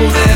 will 0.00 0.33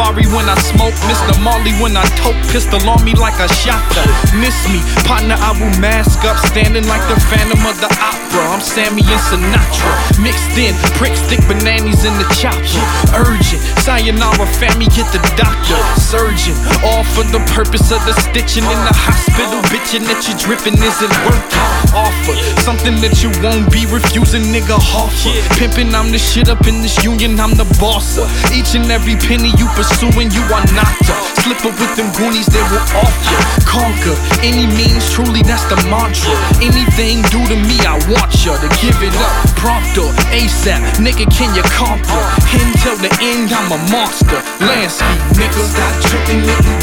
Rastafari 0.00 0.24
when 0.32 0.48
I 0.48 0.56
smoke, 0.56 0.94
Mr. 1.04 1.36
Marley 1.44 1.72
when 1.76 1.96
I 1.96 2.04
toke, 2.16 2.36
pistol 2.48 2.80
on 2.88 3.04
me 3.04 3.12
like 3.14 3.36
a 3.38 3.48
shotgun. 3.52 4.08
Miss 4.40 4.56
me, 4.72 4.80
partner, 5.04 5.36
I 5.36 5.52
will 5.60 5.72
mask 5.80 6.24
up, 6.24 6.38
standing 6.48 6.86
like 6.88 7.04
the 7.08 7.20
Phantom 7.28 7.60
of 7.68 7.76
the 7.80 7.90
Opera. 8.00 8.48
I'm 8.48 8.60
Sammy 8.60 9.02
and 9.04 9.20
Sinatra, 9.28 9.92
mixed 10.22 10.56
in, 10.56 10.74
prick 10.96 11.16
stick 11.16 11.40
bananas 11.46 12.04
in 12.04 12.14
the 12.16 12.26
chopper. 12.40 12.80
Urgent, 13.12 13.60
sayonara, 13.84 14.46
family, 14.56 14.88
get 14.96 15.08
the 15.12 15.20
doctor. 15.36 15.76
Surgeon, 16.00 16.56
all 16.80 17.04
for 17.12 17.24
the 17.28 17.40
purpose 17.52 17.92
of 17.92 18.00
the 18.08 18.16
stitching 18.24 18.64
in 18.64 18.80
the 18.88 18.96
hospital. 18.96 19.60
Bitching 19.68 20.04
that 20.08 20.24
you 20.24 20.34
dripping 20.40 20.80
isn't 20.80 21.14
working. 21.28 21.79
Offer 22.10 22.34
something 22.66 22.98
that 23.06 23.22
you 23.22 23.30
won't 23.38 23.70
be 23.70 23.86
refusing, 23.86 24.50
nigga. 24.50 24.74
Offer 24.98 25.30
pimping, 25.54 25.94
I'm 25.94 26.10
the 26.10 26.18
shit 26.18 26.50
up 26.50 26.66
in 26.66 26.82
this 26.82 26.98
union, 27.06 27.38
I'm 27.38 27.54
the 27.54 27.68
boss. 27.78 28.18
of. 28.18 28.26
Each 28.50 28.74
and 28.74 28.90
every 28.90 29.14
penny 29.14 29.54
you 29.54 29.70
pursuing, 29.78 30.30
you 30.34 30.42
are 30.50 30.66
not. 30.74 30.90
Slip 31.38 31.62
up 31.62 31.76
with 31.78 31.94
them 31.94 32.10
goonies, 32.18 32.50
they 32.50 32.62
will 32.66 32.82
off 32.98 33.14
you. 33.30 33.38
Conquer 33.62 34.16
any 34.42 34.66
means, 34.74 35.06
truly 35.14 35.42
that's 35.46 35.62
the 35.70 35.78
mantra. 35.86 36.34
Anything 36.58 37.22
do 37.30 37.38
to 37.46 37.56
me, 37.56 37.78
I 37.86 37.94
want 38.10 38.34
ya 38.42 38.58
to 38.58 38.68
give 38.82 38.98
it 38.98 39.14
up. 39.14 39.34
Prompter, 39.54 40.10
ASAP, 40.34 40.82
nigga, 40.98 41.30
can 41.30 41.54
you 41.54 41.62
conquer? 41.70 42.24
Until 42.58 42.98
the 42.98 43.10
end, 43.22 43.54
I'm 43.54 43.70
a 43.70 43.78
monster. 43.94 44.42
Lansky, 44.58 45.14
nigga. 45.38 45.62
Stop 45.70 45.94
tripping, 46.10 46.42
it 46.42 46.79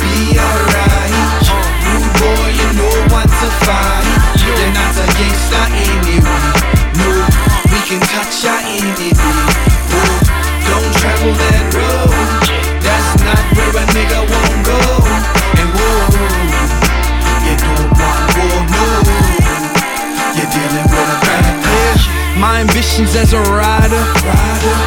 ambitions 22.77 23.15
as 23.15 23.33
a 23.33 23.41
rider. 23.57 24.05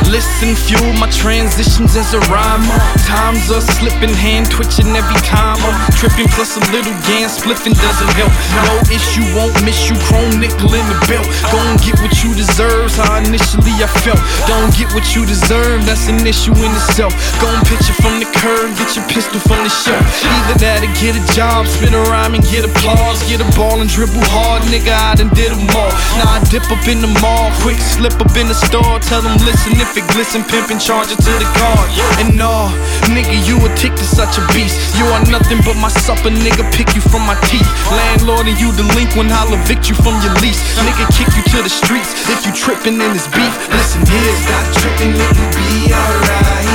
Listen, 0.07 0.55
fuel 0.55 0.95
my 1.03 1.11
transitions 1.11 1.99
as 1.99 2.15
a 2.15 2.23
rhymer. 2.31 2.79
Times 3.03 3.51
are 3.51 3.61
slipping, 3.61 4.15
hand 4.15 4.47
twitching 4.47 4.95
every 4.95 5.21
time 5.27 5.59
I'm 5.59 5.75
tripping. 5.99 6.31
Plus 6.31 6.55
a 6.55 6.63
little 6.71 6.95
gas 7.11 7.43
spliffing 7.43 7.75
doesn't 7.75 8.13
help. 8.15 8.31
No 8.63 8.79
issue, 8.95 9.27
won't 9.35 9.59
miss 9.67 9.91
you. 9.91 9.99
Chrome 10.07 10.39
nickel 10.39 10.71
in 10.71 10.87
the 10.87 10.99
belt. 11.11 11.27
And 11.51 11.83
get 11.83 11.99
what 11.99 12.15
you 12.23 12.31
deserve. 12.39 12.95
How 12.95 13.19
initially 13.19 13.75
I 13.83 13.91
felt. 14.07 14.23
Don't 14.47 14.71
get 14.79 14.95
what 14.95 15.11
you 15.19 15.27
deserve. 15.27 15.83
That's 15.83 16.07
an 16.07 16.23
issue 16.23 16.55
in 16.55 16.71
itself. 16.71 17.11
Go 17.43 17.51
and 17.51 17.67
pitch 17.67 17.91
it 17.91 17.99
from 17.99 18.23
the 18.23 18.31
curb. 18.39 18.71
Get 18.79 18.95
your 18.95 19.07
pistol 19.11 19.43
from 19.43 19.67
the 19.67 19.73
shelf. 19.73 20.07
Either 20.23 20.63
that 20.63 20.87
or 20.87 20.93
get 21.03 21.19
a 21.19 21.23
job, 21.35 21.67
spit 21.67 21.91
a 21.91 22.03
rhyme 22.07 22.39
and 22.39 22.45
get 22.55 22.63
applause. 22.63 23.19
Get 23.27 23.43
a 23.43 23.49
ball 23.59 23.83
and 23.83 23.91
dribble 23.91 24.23
hard, 24.31 24.63
nigga. 24.71 24.95
I 24.95 25.19
done 25.19 25.35
did 25.35 25.51
them 25.51 25.67
all. 25.75 25.91
Now 26.23 26.39
I 26.39 26.41
dip 26.55 26.71
up 26.71 26.87
in 26.87 27.03
the 27.03 27.11
mall, 27.19 27.51
quick 27.59 27.80
slip 27.81 28.15
up 28.21 28.37
in 28.37 28.47
the 28.47 28.55
store. 28.55 29.01
Tell 29.01 29.23
them 29.23 29.37
listen 29.43 29.75
if 29.81 29.97
it 29.97 30.07
glisten, 30.13 30.45
pimp 30.45 30.71
and 30.71 30.81
charge 30.81 31.11
it 31.11 31.21
to 31.21 31.33
the 31.41 31.49
car. 31.57 31.83
And 32.21 32.37
no, 32.37 32.71
nigga, 33.11 33.35
you 33.49 33.57
a 33.65 33.69
tick 33.75 33.97
to 33.97 34.07
such 34.07 34.39
a 34.39 34.45
beast. 34.53 34.77
You 34.97 35.07
are 35.11 35.25
nothing 35.33 35.61
but 35.65 35.77
my 35.81 35.89
supper, 35.89 36.31
nigga. 36.31 36.65
Pick 36.77 36.95
you 36.95 37.03
from 37.03 37.25
my 37.27 37.37
teeth. 37.49 37.69
Landlord 37.91 38.47
and 38.47 38.59
you 38.61 38.71
delinquent, 38.77 39.33
I'll 39.33 39.53
evict 39.55 39.89
you 39.89 39.97
from 39.97 40.17
your 40.23 40.35
lease. 40.45 40.61
Nigga, 40.81 41.09
kick 41.17 41.31
you 41.35 41.43
to 41.57 41.59
the 41.65 41.73
streets 41.73 42.13
if 42.29 42.47
you 42.47 42.53
tripping 42.53 43.01
in 43.01 43.11
this 43.13 43.27
beef. 43.33 43.55
Listen 43.73 44.05
here. 44.07 44.35
Stop 44.45 44.65
tripping, 44.79 45.13
it 45.17 45.31
will 45.35 45.53
be 45.57 45.93
alright. 45.93 46.70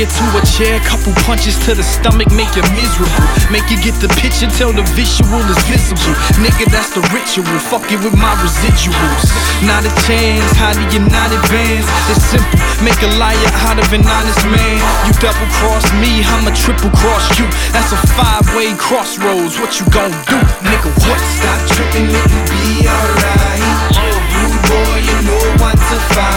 You 0.00 0.08
to 0.08 0.24
a 0.32 0.42
chair, 0.48 0.80
couple 0.80 1.12
punches 1.28 1.60
to 1.68 1.76
the 1.76 1.84
stomach, 1.84 2.32
make 2.32 2.48
you 2.56 2.64
miserable. 2.72 3.26
Make 3.52 3.68
you 3.68 3.76
get 3.84 3.92
the 4.00 4.08
picture 4.16 4.48
till 4.48 4.72
the 4.72 4.80
visual 4.96 5.44
is 5.52 5.60
visible. 5.68 6.16
Nigga, 6.40 6.72
that's 6.72 6.96
the 6.96 7.04
ritual. 7.12 7.44
Fuck 7.68 7.84
it 7.92 8.00
with 8.00 8.16
my 8.16 8.32
residuals. 8.40 9.28
Not 9.68 9.84
a 9.84 9.92
chance, 10.08 10.48
how 10.56 10.72
do 10.72 10.80
you 10.88 11.04
not 11.04 11.28
advance? 11.28 11.84
It's 12.08 12.32
simple, 12.32 12.56
make 12.80 12.96
a 13.04 13.12
liar 13.20 13.52
out 13.68 13.76
of 13.76 13.92
an 13.92 14.00
honest 14.08 14.40
man. 14.48 14.80
You 15.04 15.12
double 15.20 15.48
cross 15.60 15.84
me, 16.00 16.24
I'ma 16.24 16.56
triple 16.56 16.88
cross 16.96 17.36
you. 17.36 17.44
That's 17.76 17.92
a 17.92 18.00
five 18.16 18.48
way 18.56 18.72
crossroads. 18.80 19.60
What 19.60 19.76
you 19.76 19.84
gon' 19.92 20.16
do, 20.24 20.40
nigga? 20.64 20.88
What? 21.04 21.20
Stop 21.20 21.60
tripping, 21.76 22.08
it 22.08 22.24
will 22.24 22.46
be 22.48 22.88
alright. 22.88 23.60
Oh, 24.00 24.16
rude 24.32 24.60
boy, 24.64 24.96
you 25.04 25.18
know 25.28 25.44
what 25.60 25.76
to 25.76 25.96
fight. 26.16 26.29